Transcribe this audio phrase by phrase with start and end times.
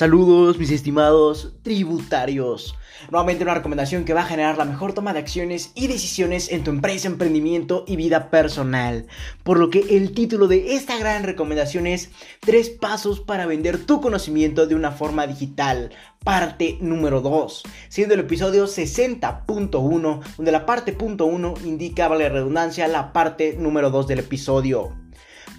[0.00, 2.74] Saludos mis estimados tributarios.
[3.10, 6.64] Nuevamente una recomendación que va a generar la mejor toma de acciones y decisiones en
[6.64, 9.08] tu empresa, emprendimiento y vida personal.
[9.42, 12.10] Por lo que el título de esta gran recomendación es
[12.40, 15.90] Tres pasos para vender tu conocimiento de una forma digital.
[16.24, 22.88] Parte número 2, siendo el episodio 60.1, donde la parte punto 1 indica, vale redundancia,
[22.88, 24.94] la parte número 2 del episodio.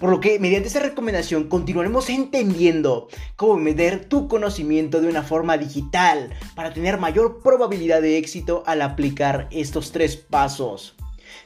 [0.02, 3.06] Por lo que mediante esta recomendación continuaremos entendiendo
[3.36, 8.82] cómo medir tu conocimiento de una forma digital para tener mayor probabilidad de éxito al
[8.82, 10.96] aplicar estos tres pasos.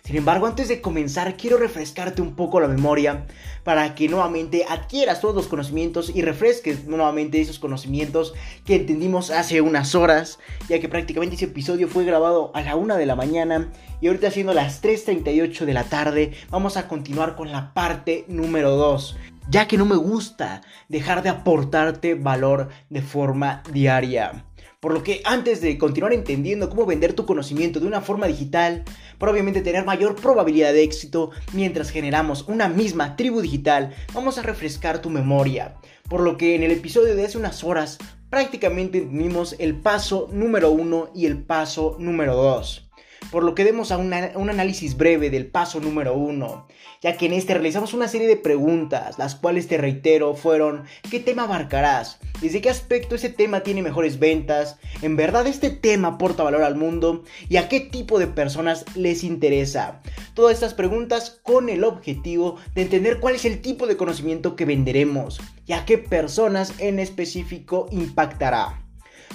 [0.05, 3.27] Sin embargo, antes de comenzar, quiero refrescarte un poco la memoria
[3.65, 9.61] para que nuevamente adquieras todos los conocimientos y refresques nuevamente esos conocimientos que entendimos hace
[9.61, 13.73] unas horas, ya que prácticamente ese episodio fue grabado a la 1 de la mañana
[14.01, 18.77] y ahorita siendo las 3.38 de la tarde, vamos a continuar con la parte número
[18.77, 19.17] 2
[19.49, 24.45] ya que no me gusta dejar de aportarte valor de forma diaria.
[24.87, 28.85] Por lo que antes de continuar entendiendo cómo vender tu conocimiento de una forma digital,
[29.19, 34.43] para obviamente tener mayor probabilidad de éxito mientras generamos una misma tribu digital, vamos a
[34.43, 35.75] refrescar tu memoria.
[36.09, 37.99] Por lo que en el episodio de hace unas horas
[38.31, 42.86] prácticamente entendimos el paso número 1 y el paso número 2
[43.31, 46.67] por lo que demos a un análisis breve del paso número uno,
[47.03, 51.21] ya que en este realizamos una serie de preguntas, las cuales te reitero fueron ¿qué
[51.21, 52.19] tema abarcarás?
[52.41, 54.79] ¿Desde qué aspecto ese tema tiene mejores ventas?
[55.03, 57.25] ¿En verdad este tema aporta valor al mundo?
[57.49, 60.01] ¿Y a qué tipo de personas les interesa?
[60.35, 64.65] Todas estas preguntas con el objetivo de entender cuál es el tipo de conocimiento que
[64.65, 68.83] venderemos y a qué personas en específico impactará.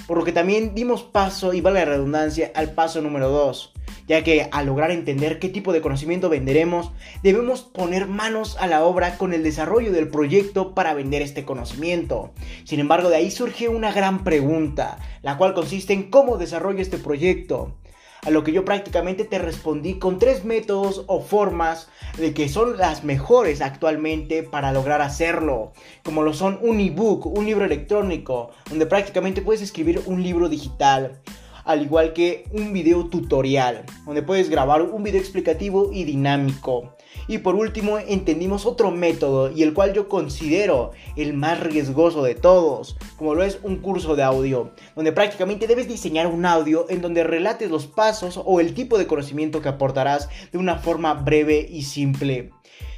[0.06, 3.71] Por lo que también dimos paso, y vale la redundancia, al paso número 2
[4.08, 8.84] ya que al lograr entender qué tipo de conocimiento venderemos, debemos poner manos a la
[8.84, 12.32] obra con el desarrollo del proyecto para vender este conocimiento.
[12.64, 16.98] Sin embargo, de ahí surge una gran pregunta, la cual consiste en cómo desarrollo este
[16.98, 17.76] proyecto.
[18.24, 21.88] A lo que yo prácticamente te respondí con tres métodos o formas
[22.18, 25.72] de que son las mejores actualmente para lograr hacerlo.
[26.04, 31.20] Como lo son un ebook, un libro electrónico, donde prácticamente puedes escribir un libro digital
[31.64, 36.94] al igual que un video tutorial, donde puedes grabar un video explicativo y dinámico.
[37.28, 42.34] Y por último, entendimos otro método y el cual yo considero el más riesgoso de
[42.34, 47.00] todos, como lo es un curso de audio, donde prácticamente debes diseñar un audio en
[47.00, 51.66] donde relates los pasos o el tipo de conocimiento que aportarás de una forma breve
[51.70, 52.50] y simple.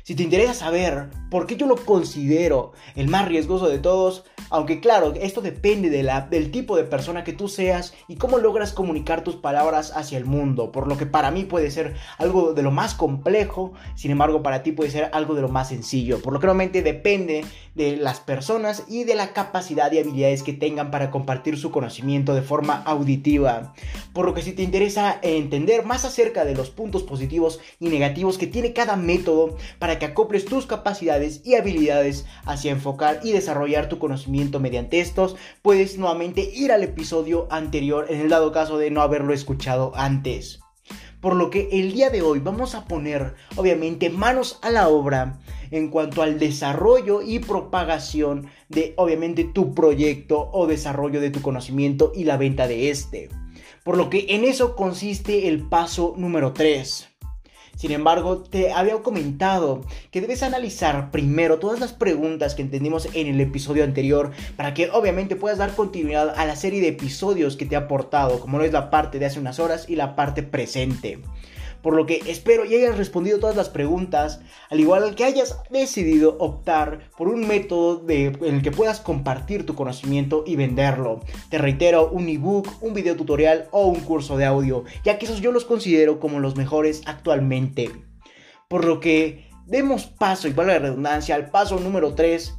[0.04, 4.78] Si te interesa saber por qué yo lo considero el más riesgoso de todos, aunque
[4.78, 9.36] claro, esto depende del tipo de persona que tú seas y cómo logras comunicar tus
[9.36, 12.92] palabras hacia el mundo, por lo que para mí puede ser algo de lo más
[12.92, 16.46] complejo, sin embargo para ti puede ser algo de lo más sencillo, por lo que
[16.48, 17.42] realmente depende
[17.74, 22.34] de las personas y de la capacidad y habilidades que tengan para compartir su conocimiento
[22.34, 23.72] de forma auditiva.
[24.12, 28.36] Por lo que si te interesa entender más acerca de los puntos positivos y negativos
[28.36, 33.88] que tiene cada método para que acoples tus capacidades y habilidades hacia enfocar y desarrollar
[33.88, 38.90] tu conocimiento mediante estos, puedes nuevamente ir al episodio anterior en el dado caso de
[38.90, 40.60] no haberlo escuchado antes.
[41.20, 45.40] Por lo que el día de hoy vamos a poner obviamente manos a la obra
[45.70, 52.12] en cuanto al desarrollo y propagación de obviamente tu proyecto o desarrollo de tu conocimiento
[52.14, 53.30] y la venta de este.
[53.84, 57.13] Por lo que en eso consiste el paso número 3.
[57.84, 63.26] Sin embargo, te había comentado que debes analizar primero todas las preguntas que entendimos en
[63.26, 67.66] el episodio anterior para que obviamente puedas dar continuidad a la serie de episodios que
[67.66, 70.42] te ha aportado, como lo es la parte de hace unas horas y la parte
[70.42, 71.18] presente.
[71.84, 74.40] Por lo que espero y hayas respondido todas las preguntas,
[74.70, 79.66] al igual que hayas decidido optar por un método de, en el que puedas compartir
[79.66, 81.20] tu conocimiento y venderlo.
[81.50, 85.42] Te reitero, un ebook, un video tutorial o un curso de audio, ya que esos
[85.42, 87.90] yo los considero como los mejores actualmente.
[88.66, 92.54] Por lo que demos paso, y vale la redundancia, al paso número 3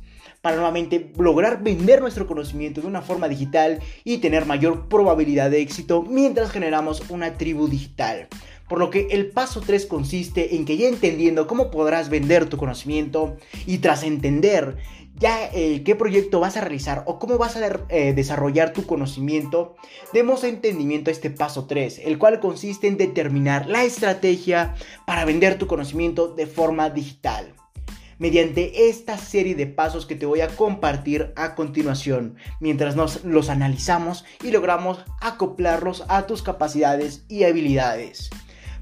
[0.46, 5.60] para nuevamente lograr vender nuestro conocimiento de una forma digital y tener mayor probabilidad de
[5.60, 8.28] éxito mientras generamos una tribu digital.
[8.70, 12.58] Por lo que el paso 3 consiste en que ya entendiendo cómo podrás vender tu
[12.58, 14.78] conocimiento y tras entender
[15.16, 19.76] ya qué proyecto vas a realizar o cómo vas a eh, desarrollar tu conocimiento,
[20.14, 24.76] demos entendimiento a este paso 3, el cual consiste en determinar la estrategia
[25.08, 27.56] para vender tu conocimiento de forma digital
[28.20, 33.50] mediante esta serie de pasos que te voy a compartir a continuación, mientras nos los
[33.50, 38.30] analizamos y logramos acoplarlos a tus capacidades y habilidades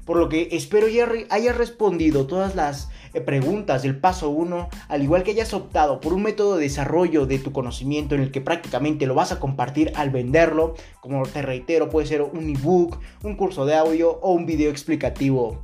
[0.04, 5.02] por lo que espero ya haya respondido todas las eh, preguntas del paso 1, al
[5.02, 8.40] igual que hayas optado por un método de desarrollo de tu conocimiento en el que
[8.40, 13.36] prácticamente lo vas a compartir al venderlo, como te reitero, puede ser un ebook, un
[13.36, 15.62] curso de audio o un video explicativo.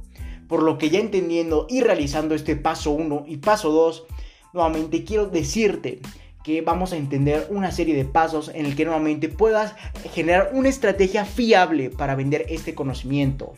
[0.51, 4.05] Por lo que ya entendiendo y realizando este paso 1 y paso 2,
[4.53, 6.01] nuevamente quiero decirte
[6.43, 9.77] que vamos a entender una serie de pasos en el que nuevamente puedas
[10.13, 13.53] generar una estrategia fiable para vender este conocimiento.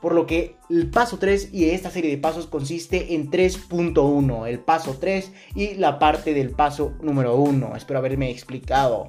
[0.00, 4.58] Por lo que el paso 3 y esta serie de pasos consiste en 3.1, el
[4.58, 7.76] paso 3 y la parte del paso número 1.
[7.76, 9.06] Espero haberme explicado.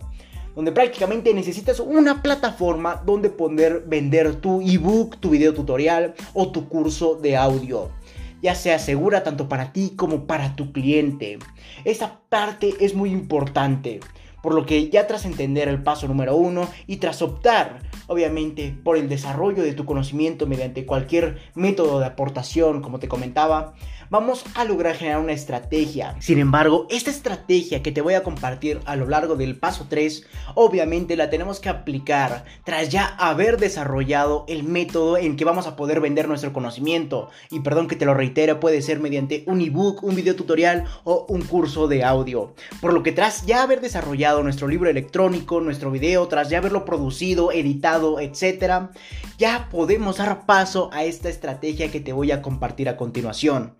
[0.57, 6.68] Donde prácticamente necesitas una plataforma donde poder vender tu ebook, tu video tutorial o tu
[6.68, 7.92] curso de audio
[8.42, 11.39] ya sea segura tanto para ti como para tu cliente.
[11.86, 14.00] Esa parte es muy importante.
[14.44, 18.95] Por lo que ya tras entender el paso número uno y tras optar, obviamente, por
[18.95, 23.74] el desarrollo de tu conocimiento mediante cualquier método de aportación, como te comentaba,
[24.09, 26.15] vamos a lograr generar una estrategia.
[26.19, 30.25] Sin embargo, esta estrategia que te voy a compartir a lo largo del paso 3,
[30.56, 35.75] obviamente la tenemos que aplicar tras ya haber desarrollado el método en que vamos a
[35.75, 37.30] poder vender nuestro conocimiento.
[37.51, 41.25] Y perdón que te lo reitere, puede ser mediante un ebook, un video tutorial o
[41.30, 42.53] un curso de audio.
[42.81, 46.86] Por lo que tras ya haber desarrollado nuestro libro electrónico, nuestro video, tras ya haberlo
[46.86, 48.89] producido, editado, etc.,
[49.38, 53.74] ya podemos dar paso a esta estrategia que te voy a compartir a continuación.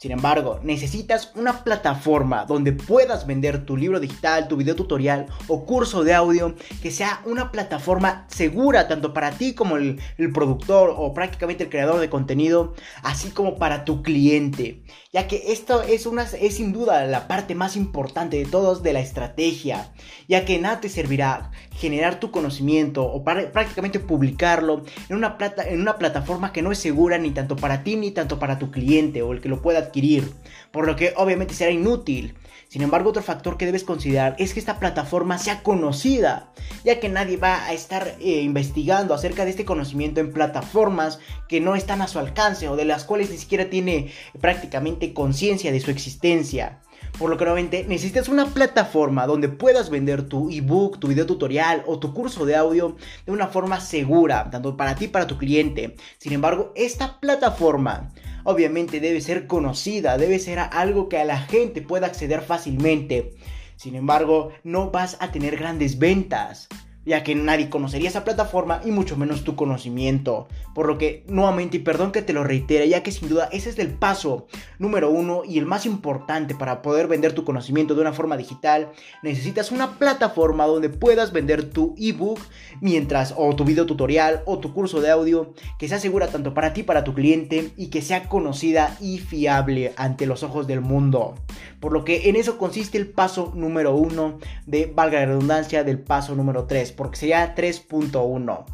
[0.00, 5.66] Sin embargo, necesitas una plataforma donde puedas vender tu libro digital, tu video tutorial o
[5.66, 10.00] curso de audio que sea una plataforma segura tanto para ti como el,
[10.32, 14.84] productor o prácticamente el creador de contenido, así como para tu cliente.
[15.12, 18.94] Ya que esto es, una, es sin duda la parte más importante de todos de
[18.94, 19.92] la estrategia,
[20.28, 21.50] ya que nada te servirá
[21.80, 26.78] generar tu conocimiento o prácticamente publicarlo en una, plata, en una plataforma que no es
[26.78, 29.78] segura ni tanto para ti ni tanto para tu cliente o el que lo pueda
[29.78, 30.30] adquirir,
[30.72, 32.34] por lo que obviamente será inútil.
[32.68, 36.52] Sin embargo, otro factor que debes considerar es que esta plataforma sea conocida,
[36.84, 41.18] ya que nadie va a estar eh, investigando acerca de este conocimiento en plataformas
[41.48, 45.72] que no están a su alcance o de las cuales ni siquiera tiene prácticamente conciencia
[45.72, 46.80] de su existencia.
[47.18, 51.82] Por lo que nuevamente necesitas una plataforma donde puedas vender tu ebook, tu video tutorial
[51.86, 52.96] o tu curso de audio
[53.26, 55.96] de una forma segura, tanto para ti como para tu cliente.
[56.18, 58.10] Sin embargo, esta plataforma
[58.44, 63.34] obviamente debe ser conocida, debe ser algo que a la gente pueda acceder fácilmente.
[63.76, 66.68] Sin embargo, no vas a tener grandes ventas
[67.04, 70.48] ya que nadie conocería esa plataforma y mucho menos tu conocimiento.
[70.74, 73.70] Por lo que, nuevamente, y perdón que te lo reitere, ya que sin duda ese
[73.70, 74.46] es el paso
[74.78, 78.92] número uno y el más importante para poder vender tu conocimiento de una forma digital,
[79.22, 82.38] necesitas una plataforma donde puedas vender tu ebook
[82.80, 86.72] mientras, o tu video tutorial, o tu curso de audio, que sea segura tanto para
[86.72, 91.34] ti, para tu cliente, y que sea conocida y fiable ante los ojos del mundo.
[91.80, 95.98] Por lo que en eso consiste el paso número uno de, valga la redundancia, del
[95.98, 98.64] paso número 3, porque sería 3.1.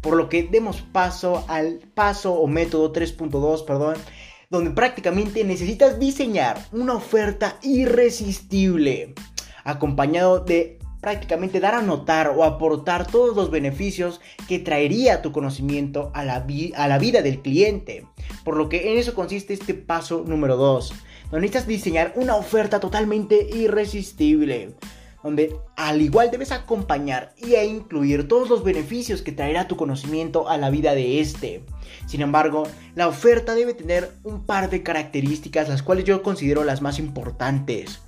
[0.00, 3.96] Por lo que demos paso al paso o método 3.2, perdón,
[4.50, 9.14] donde prácticamente necesitas diseñar una oferta irresistible,
[9.64, 16.12] acompañado de prácticamente dar a notar o aportar todos los beneficios que traería tu conocimiento
[16.14, 18.06] a la, a la vida del cliente.
[18.44, 20.92] Por lo que en eso consiste este paso número 2
[21.32, 24.74] donde necesitas diseñar una oferta totalmente irresistible,
[25.22, 30.48] donde al igual debes acompañar y e incluir todos los beneficios que traerá tu conocimiento
[30.48, 31.64] a la vida de este.
[32.06, 32.64] Sin embargo,
[32.94, 38.00] la oferta debe tener un par de características las cuales yo considero las más importantes.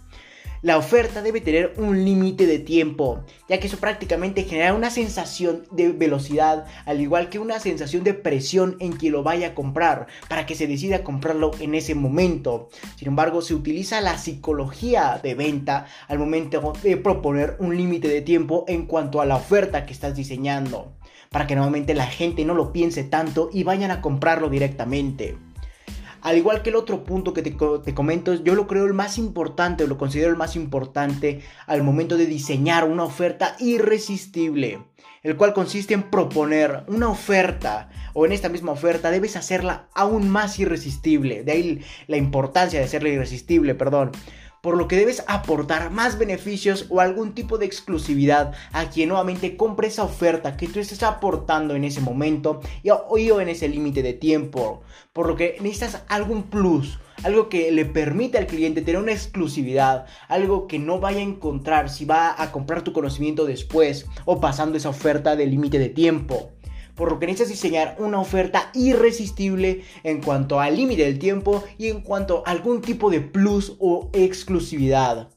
[0.65, 5.65] La oferta debe tener un límite de tiempo, ya que eso prácticamente genera una sensación
[5.71, 10.07] de velocidad, al igual que una sensación de presión en quien lo vaya a comprar,
[10.27, 12.71] para que se decida comprarlo en ese momento.
[12.97, 18.23] Sin embargo, se utiliza la psicología de venta al momento de proponer un límite de
[18.23, 20.97] tiempo en cuanto a la oferta que estás diseñando,
[21.29, 25.37] para que nuevamente la gente no lo piense tanto y vayan a comprarlo directamente.
[26.25, 27.55] Al igual que el otro punto que te,
[27.95, 32.25] comento, yo lo creo el más importante, lo considero el más importante al momento de
[32.25, 34.87] diseñar una oferta irresistible,
[35.23, 40.31] el cual consiste en proponer una oferta, o en esta misma oferta debes hacerla aún
[40.31, 44.11] más irresistible, de ahí la importancia de hacerla irresistible, perdón
[44.65, 49.59] por lo que debes aportar más beneficios o algún tipo de exclusividad a quien nuevamente
[49.59, 54.03] compre esa oferta que tú estés aportando en ese momento y, o, en ese límite
[54.03, 54.81] de tiempo.
[55.13, 60.07] Por lo que necesitas algún plus, algo que le permita al cliente tener una exclusividad,
[60.29, 64.79] algo que no vaya a encontrar si va a comprar tu conocimiento después o pasando
[64.79, 66.54] esa oferta de límite de tiempo.
[66.95, 71.89] Por lo que necesitas diseñar una oferta irresistible en cuanto al límite del tiempo y
[71.89, 75.29] en cuanto a algún tipo de plus o exclusividad.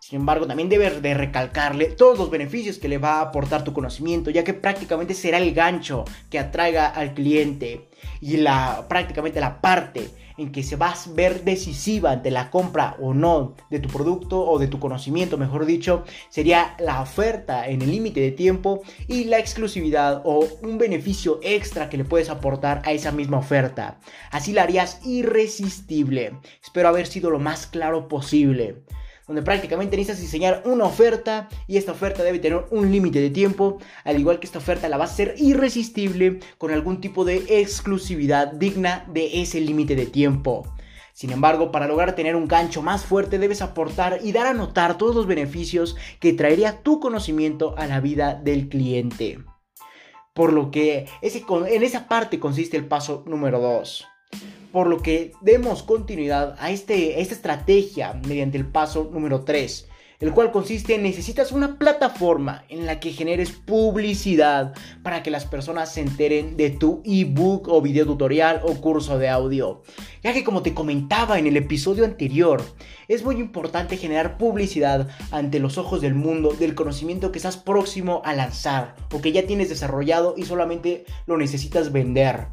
[0.00, 3.72] Sin embargo, también debes de recalcarle todos los beneficios que le va a aportar tu
[3.72, 7.88] conocimiento, ya que prácticamente será el gancho que atraiga al cliente
[8.20, 12.96] y la prácticamente la parte en que se va a ver decisiva ante la compra
[13.00, 17.82] o no de tu producto o de tu conocimiento, mejor dicho, sería la oferta en
[17.82, 22.82] el límite de tiempo y la exclusividad o un beneficio extra que le puedes aportar
[22.84, 23.98] a esa misma oferta.
[24.30, 26.38] Así la harías irresistible.
[26.62, 28.84] Espero haber sido lo más claro posible
[29.26, 33.78] donde prácticamente necesitas diseñar una oferta y esta oferta debe tener un límite de tiempo,
[34.04, 38.52] al igual que esta oferta la va a ser irresistible con algún tipo de exclusividad
[38.52, 40.74] digna de ese límite de tiempo.
[41.12, 44.98] Sin embargo, para lograr tener un gancho más fuerte debes aportar y dar a notar
[44.98, 49.38] todos los beneficios que traería tu conocimiento a la vida del cliente.
[50.34, 54.08] Por lo que en esa parte consiste el paso número 2
[54.74, 59.88] por lo que demos continuidad a, este, esta estrategia mediante el paso número 3,
[60.18, 65.44] el cual consiste en necesitas una plataforma en la que generes publicidad para que las
[65.44, 69.82] personas se enteren de tu ebook o video tutorial o curso de audio.
[70.24, 72.60] Ya que como te comentaba en el episodio anterior,
[73.06, 78.22] es muy importante generar publicidad ante los ojos del mundo del conocimiento que estás próximo
[78.24, 82.48] a lanzar o que ya tienes desarrollado y solamente lo necesitas vender.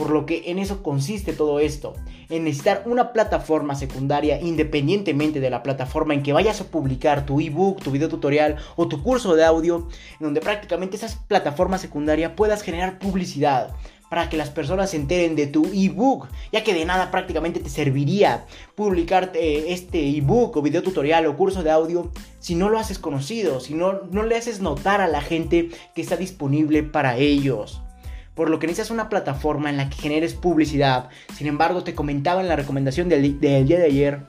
[0.00, 1.92] Por lo que en eso consiste todo esto,
[2.30, 7.38] en necesitar una plataforma secundaria independientemente de la plataforma en que vayas a publicar tu
[7.38, 9.88] ebook, tu video tutorial o tu curso de audio,
[10.18, 13.76] en donde prácticamente esas plataformas secundarias puedas generar publicidad
[14.08, 17.68] para que las personas se enteren de tu ebook, ya que de nada prácticamente te
[17.68, 22.78] serviría publicar eh, este ebook o video tutorial o curso de audio si no lo
[22.78, 27.18] haces conocido, si no, no le haces notar a la gente que está disponible para
[27.18, 27.82] ellos
[28.34, 31.08] por lo que necesitas una plataforma en la que generes publicidad.
[31.34, 34.26] Sin embargo, te comentaba en la recomendación del, día de ayer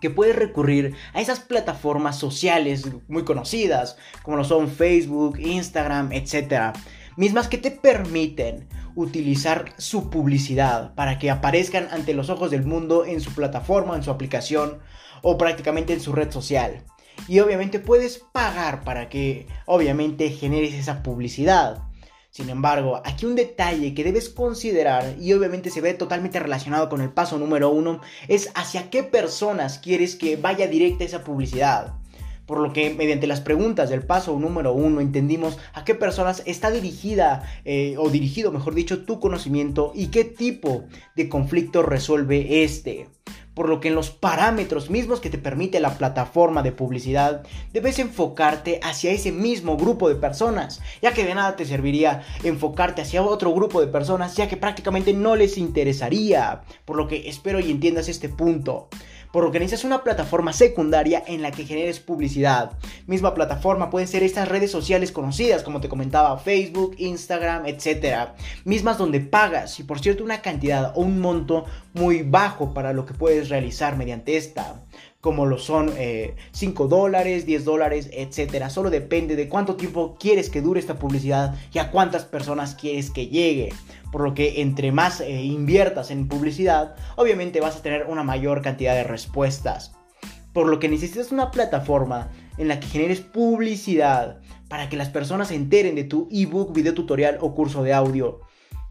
[0.00, 6.76] que puedes recurrir a esas plataformas sociales muy conocidas, como lo son Facebook, Instagram, etc.
[7.16, 13.04] Mismas que te permiten utilizar su publicidad para que aparezcan ante los ojos del mundo
[13.06, 14.80] en su plataforma, en su aplicación
[15.22, 16.84] o prácticamente en su red social.
[17.28, 21.82] Y obviamente puedes pagar para que obviamente generes esa publicidad.
[22.32, 27.02] Sin embargo, aquí un detalle que debes considerar y obviamente se ve totalmente relacionado con
[27.02, 31.92] el paso número uno es hacia qué personas quieres que vaya directa esa publicidad.
[32.46, 36.70] Por lo que mediante las preguntas del paso número uno entendimos a qué personas está
[36.70, 40.84] dirigida eh, o dirigido, mejor dicho, tu conocimiento y qué tipo
[41.14, 43.08] de conflicto resuelve este.
[43.54, 47.98] Por lo que en los parámetros mismos que te permite la plataforma de publicidad debes
[47.98, 53.22] enfocarte hacia ese mismo grupo de personas, ya que de nada te serviría enfocarte hacia
[53.22, 57.70] otro grupo de personas, ya que prácticamente no les interesaría, por lo que espero y
[57.70, 58.88] entiendas este punto
[59.32, 62.72] que necesitas una plataforma secundaria en la que generes publicidad.
[63.06, 68.30] Misma plataforma pueden ser estas redes sociales conocidas, como te comentaba, Facebook, Instagram, etc.
[68.64, 73.06] Mismas donde pagas, y por cierto, una cantidad o un monto muy bajo para lo
[73.06, 74.82] que puedes realizar mediante esta
[75.22, 78.68] como lo son 5 eh, dólares, 10 dólares, etcétera.
[78.70, 83.12] Solo depende de cuánto tiempo quieres que dure esta publicidad y a cuántas personas quieres
[83.12, 83.72] que llegue.
[84.10, 88.62] Por lo que entre más eh, inviertas en publicidad, obviamente vas a tener una mayor
[88.62, 89.92] cantidad de respuestas.
[90.52, 95.48] Por lo que necesitas una plataforma en la que generes publicidad para que las personas
[95.48, 98.40] se enteren de tu ebook, video tutorial o curso de audio.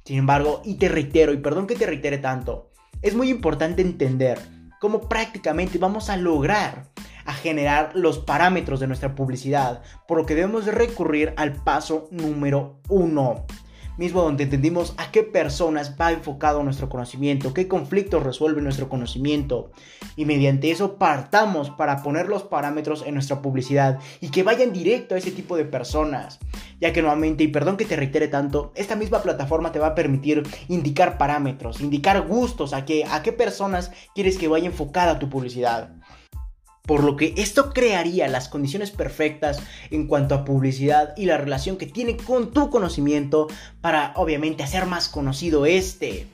[0.05, 2.71] Sin embargo, y te reitero, y perdón que te reitere tanto,
[3.01, 4.39] es muy importante entender
[4.81, 6.87] cómo prácticamente vamos a lograr
[7.25, 12.79] a generar los parámetros de nuestra publicidad, por lo que debemos recurrir al paso número
[12.89, 13.45] uno
[14.01, 19.71] mismo donde entendimos a qué personas va enfocado nuestro conocimiento, qué conflictos resuelve nuestro conocimiento
[20.15, 25.13] y mediante eso partamos para poner los parámetros en nuestra publicidad y que vayan directo
[25.13, 26.39] a ese tipo de personas.
[26.79, 29.95] Ya que nuevamente, y perdón que te reitere tanto, esta misma plataforma te va a
[29.95, 36.00] permitir indicar parámetros, indicar gustos, a, a qué personas quieres que vaya enfocada tu publicidad
[36.83, 39.59] por lo que esto crearía las condiciones perfectas
[39.91, 43.47] en cuanto a publicidad y la relación que tiene con tu conocimiento
[43.81, 46.27] para obviamente hacer más conocido este.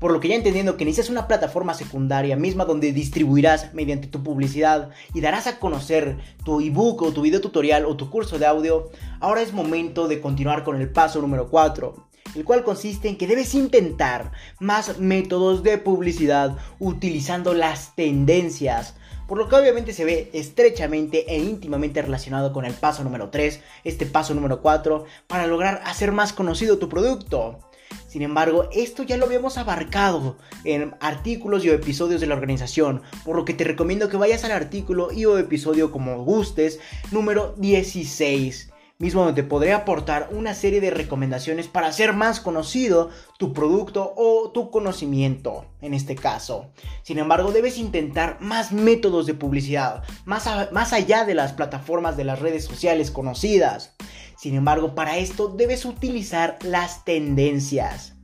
[0.00, 4.24] Por lo que ya entendiendo que necesitas una plataforma secundaria misma donde distribuirás mediante tu
[4.24, 8.46] publicidad y darás a conocer tu ebook o tu video tutorial o tu curso de
[8.46, 13.16] audio, ahora es momento de continuar con el paso número 4, el cual consiste en
[13.16, 18.94] que debes intentar más métodos de publicidad utilizando las tendencias,
[19.26, 23.60] por lo que obviamente se ve estrechamente e íntimamente relacionado con el paso número 3,
[23.84, 27.60] este paso número 4, para lograr hacer más conocido tu producto.
[28.08, 33.02] Sin embargo, esto ya lo habíamos abarcado en artículos y o episodios de la organización,
[33.24, 36.78] por lo que te recomiendo que vayas al artículo y o episodio como gustes
[37.10, 38.71] número 16
[39.02, 44.52] mismo donde podré aportar una serie de recomendaciones para hacer más conocido tu producto o
[44.52, 46.70] tu conocimiento en este caso.
[47.02, 52.22] Sin embargo, debes intentar más métodos de publicidad, más, más allá de las plataformas de
[52.22, 53.96] las redes sociales conocidas.
[54.38, 58.14] Sin embargo, para esto debes utilizar las tendencias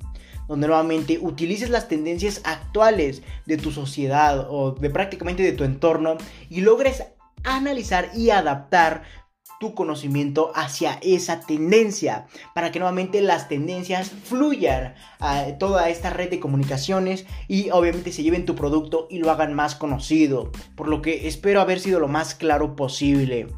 [0.46, 6.16] donde nuevamente utilices las tendencias actuales de tu sociedad o de prácticamente de tu entorno
[6.48, 7.02] y logres
[7.44, 9.02] analizar y adaptar
[9.60, 16.30] tu conocimiento hacia esa tendencia para que nuevamente las tendencias fluyan a toda esta red
[16.30, 21.02] de comunicaciones y obviamente se lleven tu producto y lo hagan más conocido por lo
[21.02, 23.48] que espero haber sido lo más claro posible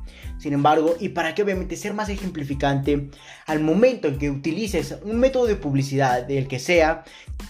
[0.41, 3.11] sin embargo, y para que obviamente ser más ejemplificante,
[3.47, 7.05] al momento en que utilices un método de publicidad del que sea,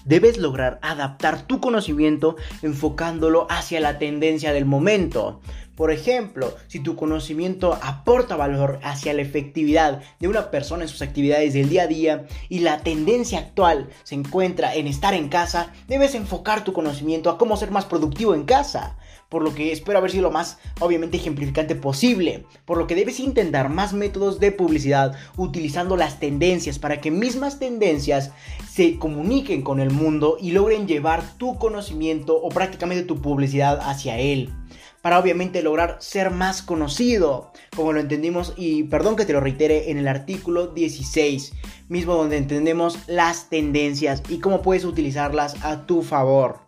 [0.04, 5.40] debes lograr adaptar tu conocimiento enfocándolo hacia la tendencia del momento.
[5.80, 11.00] Por ejemplo, si tu conocimiento aporta valor hacia la efectividad de una persona en sus
[11.00, 15.72] actividades del día a día y la tendencia actual se encuentra en estar en casa,
[15.88, 18.98] debes enfocar tu conocimiento a cómo ser más productivo en casa
[19.30, 23.20] por lo que espero haber sido lo más obviamente ejemplificante posible, por lo que debes
[23.20, 28.32] intentar más métodos de publicidad utilizando las tendencias para que mismas tendencias
[28.68, 34.18] se comuniquen con el mundo y logren llevar tu conocimiento o prácticamente tu publicidad hacia
[34.18, 34.52] él
[35.02, 39.90] para obviamente lograr ser más conocido, como lo entendimos y perdón que te lo reitere
[39.90, 41.52] en el artículo 16,
[41.88, 46.58] mismo donde entendemos las tendencias y cómo puedes utilizarlas a tu favor.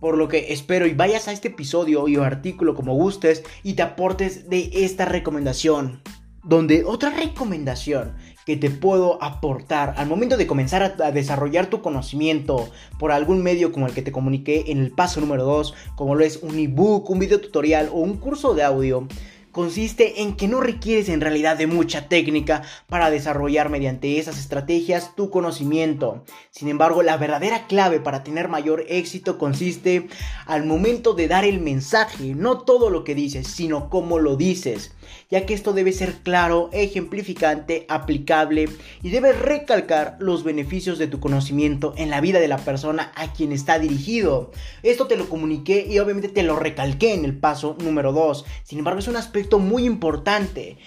[0.00, 3.74] Por lo que espero y vayas a este episodio y o artículo como gustes y
[3.74, 6.02] te aportes de esta recomendación.
[6.44, 8.14] Donde otra recomendación
[8.48, 13.72] que te puedo aportar al momento de comenzar a, desarrollar tu conocimiento por algún medio
[13.72, 17.10] como el que te comuniqué en el paso número 2, como lo es un ebook,
[17.10, 19.06] un video tutorial o un curso de audio,
[19.52, 25.14] consiste en que no requieres en realidad de mucha técnica para desarrollar mediante esas estrategias
[25.14, 26.24] tu conocimiento.
[26.50, 30.08] Sin embargo, la verdadera clave para tener mayor éxito consiste
[30.46, 34.94] al momento de dar el mensaje, no todo lo que dices, sino cómo lo dices
[35.30, 38.68] ya que esto debe ser claro, ejemplificante, aplicable
[39.02, 43.32] y debes recalcar los beneficios de tu conocimiento en la vida de la persona a
[43.32, 44.50] quien está dirigido.
[44.82, 48.44] Esto te lo comuniqué y obviamente te lo recalqué en el paso número 2.
[48.64, 50.78] Sin embargo, es un aspecto muy importante,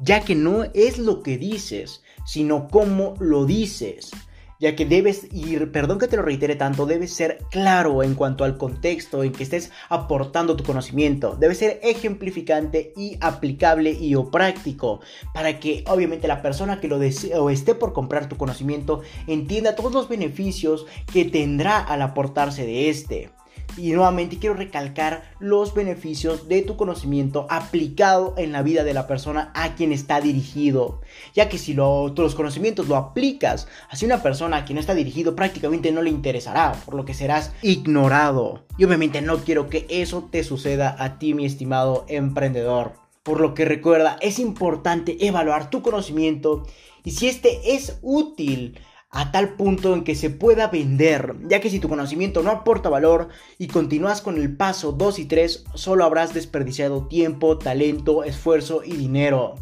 [0.00, 4.10] ya que no es lo que dices, sino cómo lo dices
[4.58, 8.44] ya que debes ir, perdón que te lo reitere tanto, debes ser claro en cuanto
[8.44, 14.30] al contexto en que estés aportando tu conocimiento, debe ser ejemplificante y aplicable y o
[14.30, 15.00] práctico,
[15.32, 19.76] para que obviamente la persona que lo desee o esté por comprar tu conocimiento entienda
[19.76, 23.37] todos los beneficios que tendrá al aportarse de este.
[23.76, 29.06] Y nuevamente quiero recalcar los beneficios de tu conocimiento aplicado en la vida de la
[29.06, 31.00] persona a quien está dirigido.
[31.34, 35.36] Ya que si lo, los conocimientos lo aplicas hacia una persona a quien está dirigido
[35.36, 38.64] prácticamente no le interesará, por lo que serás ignorado.
[38.76, 42.92] Y obviamente no quiero que eso te suceda a ti mi estimado emprendedor.
[43.22, 46.64] Por lo que recuerda, es importante evaluar tu conocimiento
[47.04, 48.78] y si este es útil
[49.10, 52.88] a tal punto en que se pueda vender, ya que si tu conocimiento no aporta
[52.88, 58.82] valor y continúas con el paso 2 y 3, solo habrás desperdiciado tiempo, talento, esfuerzo
[58.84, 59.54] y dinero.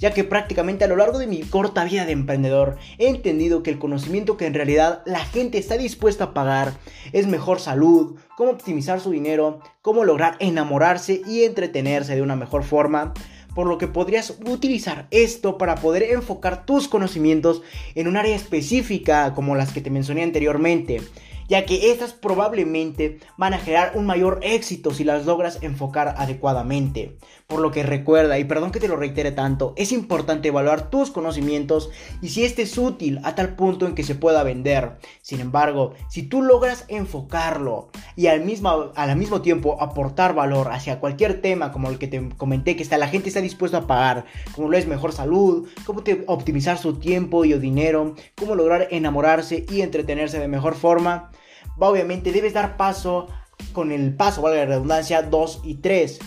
[0.00, 3.70] Ya que prácticamente a lo largo de mi corta vida de emprendedor he entendido que
[3.70, 6.74] el conocimiento que en realidad la gente está dispuesta a pagar
[7.12, 12.62] es mejor salud, cómo optimizar su dinero, cómo lograr enamorarse y entretenerse de una mejor
[12.62, 13.12] forma,
[13.54, 17.62] por lo que podrías utilizar esto para poder enfocar tus conocimientos
[17.94, 21.00] en un área específica como las que te mencioné anteriormente
[21.48, 27.16] ya que estas probablemente van a generar un mayor éxito si las logras enfocar adecuadamente.
[27.48, 31.10] Por lo que recuerda, y perdón que te lo reitere tanto, es importante evaluar tus
[31.10, 31.88] conocimientos
[32.20, 34.98] y si este es útil a tal punto en que se pueda vender.
[35.22, 41.40] Sin embargo, si tú logras enfocarlo y al mismo, mismo tiempo aportar valor hacia cualquier
[41.40, 44.68] tema como el que te comenté que está, la gente está dispuesta a pagar, como
[44.68, 50.38] lo es mejor salud, cómo optimizar su tiempo y dinero, cómo lograr enamorarse y entretenerse
[50.38, 51.30] de mejor forma,
[51.78, 53.28] obviamente debes dar paso
[53.72, 56.18] con el paso, valga la redundancia, 2 y 3.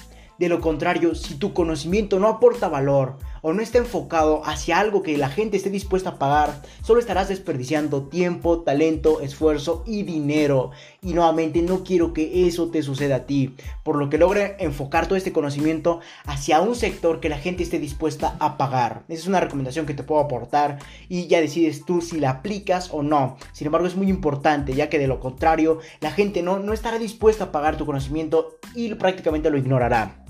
[0.42, 5.04] De lo contrario, si tu conocimiento no aporta valor o no está enfocado hacia algo
[5.04, 10.72] que la gente esté dispuesta a pagar, solo estarás desperdiciando tiempo, talento, esfuerzo y dinero.
[11.04, 15.06] Y nuevamente no quiero que eso te suceda a ti, por lo que logre enfocar
[15.06, 19.04] todo este conocimiento hacia un sector que la gente esté dispuesta a pagar.
[19.10, 22.90] Esa es una recomendación que te puedo aportar y ya decides tú si la aplicas
[22.92, 23.38] o no.
[23.52, 26.98] Sin embargo, es muy importante, ya que de lo contrario, la gente no, no estará
[26.98, 30.22] dispuesta a pagar tu conocimiento y prácticamente lo ignorará.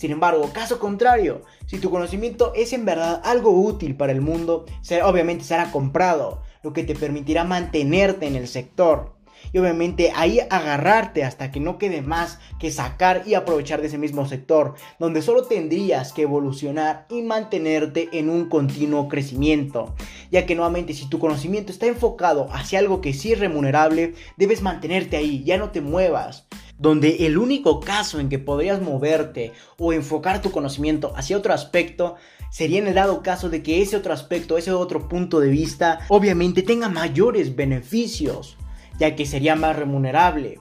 [0.00, 4.64] Sin embargo, caso contrario, si tu conocimiento es en verdad algo útil para el mundo,
[5.04, 9.12] obviamente será comprado, lo que te permitirá mantenerte en el sector.
[9.52, 13.98] Y obviamente ahí agarrarte hasta que no quede más que sacar y aprovechar de ese
[13.98, 19.94] mismo sector, donde solo tendrías que evolucionar y mantenerte en un continuo crecimiento.
[20.30, 24.62] Ya que nuevamente si tu conocimiento está enfocado hacia algo que sí es remunerable, debes
[24.62, 26.46] mantenerte ahí, ya no te muevas
[26.80, 32.16] donde el único caso en que podrías moverte o enfocar tu conocimiento hacia otro aspecto
[32.50, 36.00] sería en el dado caso de que ese otro aspecto, ese otro punto de vista,
[36.08, 38.56] obviamente tenga mayores beneficios,
[38.98, 40.58] ya que sería más remunerable.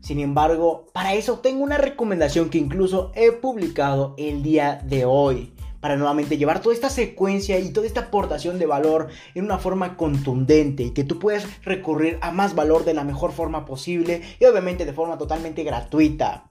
[0.00, 5.53] Sin embargo, para eso tengo una recomendación que incluso he publicado el día de hoy
[5.84, 9.98] para nuevamente llevar toda esta secuencia y toda esta aportación de valor en una forma
[9.98, 14.46] contundente y que tú puedas recurrir a más valor de la mejor forma posible y
[14.46, 16.46] obviamente de forma totalmente gratuita.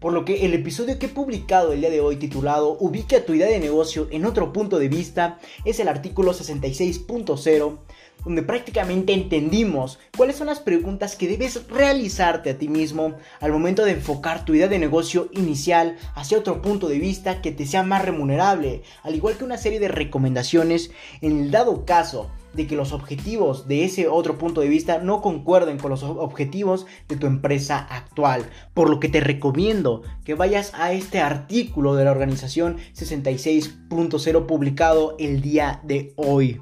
[0.00, 3.34] Por lo que el episodio que he publicado el día de hoy titulado Ubica tu
[3.34, 7.78] idea de negocio en otro punto de vista es el artículo 66.0
[8.24, 13.84] donde prácticamente entendimos cuáles son las preguntas que debes realizarte a ti mismo al momento
[13.84, 17.82] de enfocar tu idea de negocio inicial hacia otro punto de vista que te sea
[17.82, 22.76] más remunerable, al igual que una serie de recomendaciones en el dado caso de que
[22.76, 27.26] los objetivos de ese otro punto de vista no concuerden con los objetivos de tu
[27.26, 28.48] empresa actual.
[28.74, 35.14] Por lo que te recomiendo que vayas a este artículo de la organización 66.0 publicado
[35.18, 36.60] el día de hoy.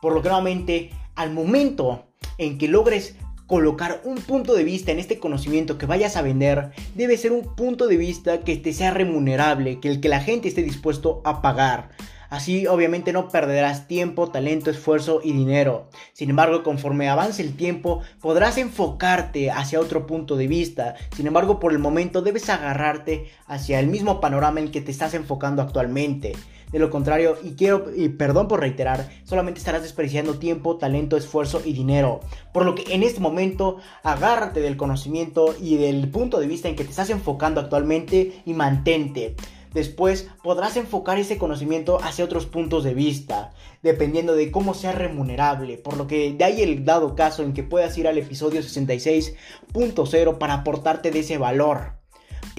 [0.00, 2.06] Por lo que nuevamente, al momento
[2.38, 6.70] en que logres colocar un punto de vista en este conocimiento que vayas a vender,
[6.94, 10.46] debe ser un punto de vista que te sea remunerable, que el que la gente
[10.46, 11.90] esté dispuesto a pagar.
[12.30, 15.88] Así obviamente no perderás tiempo, talento, esfuerzo y dinero.
[16.12, 20.94] Sin embargo, conforme avance el tiempo, podrás enfocarte hacia otro punto de vista.
[21.16, 25.12] Sin embargo, por el momento debes agarrarte hacia el mismo panorama en que te estás
[25.14, 26.34] enfocando actualmente.
[26.72, 31.60] De lo contrario, y quiero, y perdón por reiterar, solamente estarás desperdiciando tiempo, talento, esfuerzo
[31.64, 32.20] y dinero.
[32.52, 36.76] Por lo que en este momento, agárrate del conocimiento y del punto de vista en
[36.76, 39.34] que te estás enfocando actualmente y mantente.
[39.72, 43.52] Después podrás enfocar ese conocimiento hacia otros puntos de vista,
[43.82, 47.62] dependiendo de cómo sea remunerable, por lo que de ahí el dado caso en que
[47.62, 51.92] puedas ir al episodio 66.0 para aportarte de ese valor.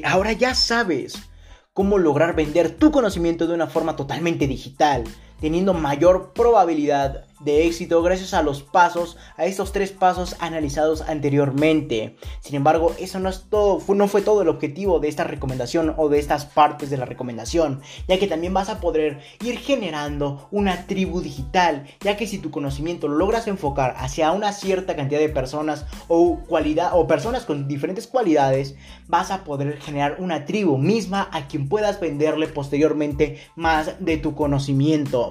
[0.03, 1.30] Ahora ya sabes
[1.73, 5.03] cómo lograr vender tu conocimiento de una forma totalmente digital,
[5.41, 12.15] teniendo mayor probabilidad de éxito gracias a los pasos, a estos tres pasos analizados anteriormente.
[12.39, 16.07] Sin embargo, eso no es todo, no fue todo el objetivo de esta recomendación o
[16.09, 20.85] de estas partes de la recomendación, ya que también vas a poder ir generando una
[20.85, 25.29] tribu digital, ya que si tu conocimiento lo logras enfocar hacia una cierta cantidad de
[25.29, 28.75] personas o cualidad o personas con diferentes cualidades,
[29.07, 34.35] vas a poder generar una tribu misma a quien puedas venderle posteriormente más de tu
[34.35, 35.30] conocimiento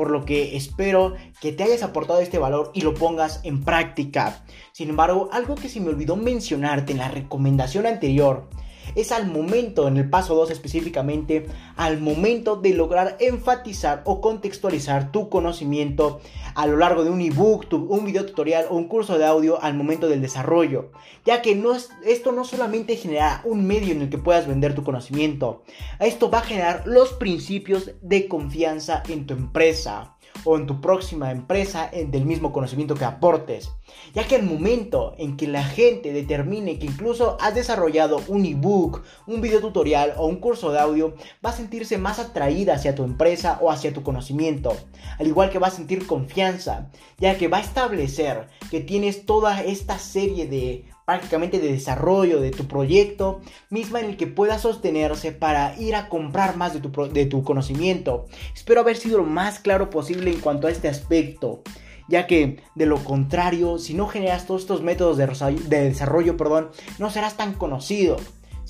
[0.00, 4.42] por lo que espero que te hayas aportado este valor y lo pongas en práctica.
[4.72, 8.48] Sin embargo, algo que se me olvidó mencionarte en la recomendación anterior
[8.94, 15.12] es al momento, en el paso 2 específicamente, al momento de lograr enfatizar o contextualizar
[15.12, 16.20] tu conocimiento
[16.54, 19.74] a lo largo de un ebook, un video tutorial o un curso de audio al
[19.74, 20.90] momento del desarrollo,
[21.24, 24.74] ya que no es, esto no solamente genera un medio en el que puedas vender
[24.74, 25.62] tu conocimiento,
[25.98, 31.30] esto va a generar los principios de confianza en tu empresa o en tu próxima
[31.30, 33.70] empresa del mismo conocimiento que aportes.
[34.14, 39.02] Ya que el momento en que la gente determine que incluso has desarrollado un ebook,
[39.26, 43.04] un video tutorial o un curso de audio, va a sentirse más atraída hacia tu
[43.04, 44.76] empresa o hacia tu conocimiento.
[45.18, 49.62] Al igual que va a sentir confianza, ya que va a establecer que tienes toda
[49.62, 55.32] esta serie de prácticamente de desarrollo de tu proyecto, misma en el que puedas sostenerse
[55.32, 58.26] para ir a comprar más de tu, de tu conocimiento.
[58.54, 61.64] Espero haber sido lo más claro posible en cuanto a este aspecto
[62.08, 65.26] ya que de lo contrario, si no generas todos estos métodos de,
[65.68, 68.16] de desarrollo, perdón, no serás tan conocido.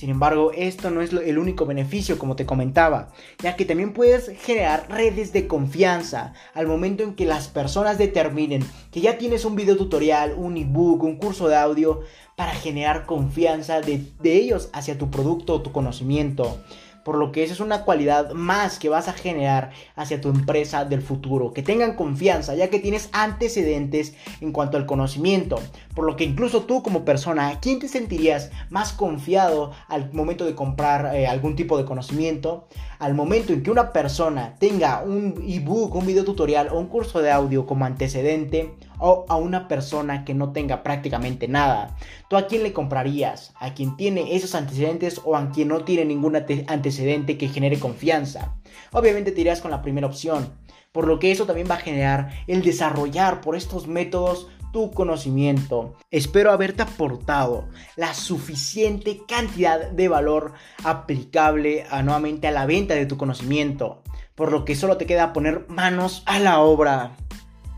[0.00, 3.10] Sin embargo, esto no es el único beneficio, como te comentaba,
[3.42, 8.64] ya que también puedes generar redes de confianza al momento en que las personas determinen
[8.92, 12.00] que ya tienes un video tutorial, un ebook, un curso de audio,
[12.34, 16.56] para generar confianza de, ellos hacia tu producto o tu conocimiento.
[17.04, 20.84] Por lo que esa es una cualidad más que vas a generar hacia tu empresa
[20.84, 21.52] del futuro.
[21.52, 25.60] Que tengan confianza, ya que tienes antecedentes en cuanto al conocimiento.
[25.94, 30.54] Por lo que incluso tú como persona, ¿quién te sentirías más confiado al momento de
[30.54, 32.68] comprar eh, algún tipo de conocimiento?
[32.98, 37.20] Al momento en que una persona tenga un ebook, un video tutorial o un curso
[37.22, 41.96] de audio como antecedente a una persona que no tenga prácticamente nada.
[42.28, 43.52] ¿Tú a quién le comprarías?
[43.58, 48.56] ¿A quien tiene esos antecedentes o a quien no tiene ningún antecedente que genere confianza?
[48.92, 50.52] Obviamente te irías con la primera opción,
[50.92, 55.96] por lo que eso también va a generar el desarrollar por estos métodos tu conocimiento.
[56.10, 60.52] Espero haberte aportado la suficiente cantidad de valor
[60.84, 64.02] aplicable nuevamente a la venta de tu conocimiento,
[64.34, 67.16] por lo que solo te queda poner manos a la obra.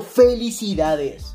[0.00, 1.34] felicidades.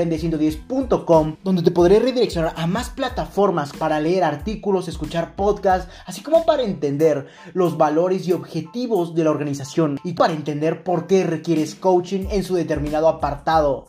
[0.00, 6.44] lr4emprende110.com, donde te podré redireccionar a más plataformas para leer artículos, escuchar podcasts, así como
[6.46, 11.74] para entender los valores y objetivos de la organización y para entender por qué requieres
[11.74, 13.88] coaching en su determinado apartado.